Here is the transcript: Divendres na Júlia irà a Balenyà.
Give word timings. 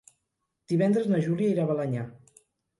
Divendres 0.73 1.11
na 1.13 1.21
Júlia 1.27 1.53
irà 1.55 1.69
a 1.69 1.73
Balenyà. 1.75 2.11